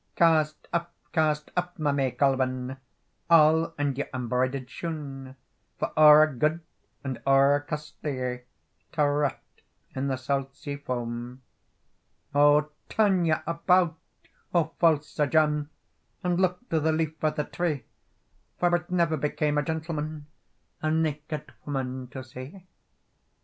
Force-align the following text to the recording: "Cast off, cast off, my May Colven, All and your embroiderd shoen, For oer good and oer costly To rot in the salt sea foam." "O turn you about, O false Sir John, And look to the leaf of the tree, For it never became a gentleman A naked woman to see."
"Cast 0.15 0.67
off, 0.73 0.87
cast 1.13 1.51
off, 1.55 1.77
my 1.77 1.91
May 1.91 2.09
Colven, 2.09 2.77
All 3.29 3.71
and 3.77 3.95
your 3.95 4.07
embroiderd 4.15 4.67
shoen, 4.67 5.35
For 5.77 5.93
oer 5.95 6.25
good 6.25 6.61
and 7.03 7.21
oer 7.27 7.63
costly 7.69 8.41
To 8.93 9.07
rot 9.07 9.39
in 9.93 10.07
the 10.07 10.15
salt 10.17 10.55
sea 10.55 10.77
foam." 10.77 11.43
"O 12.33 12.69
turn 12.89 13.25
you 13.25 13.35
about, 13.45 13.99
O 14.55 14.71
false 14.79 15.07
Sir 15.07 15.27
John, 15.27 15.69
And 16.23 16.41
look 16.41 16.67
to 16.69 16.79
the 16.79 16.91
leaf 16.91 17.23
of 17.23 17.35
the 17.35 17.43
tree, 17.43 17.85
For 18.57 18.75
it 18.77 18.89
never 18.89 19.17
became 19.17 19.59
a 19.59 19.63
gentleman 19.63 20.25
A 20.81 20.89
naked 20.89 21.53
woman 21.63 22.07
to 22.07 22.23
see." 22.23 22.65